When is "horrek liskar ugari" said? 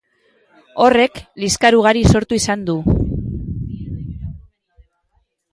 0.85-2.01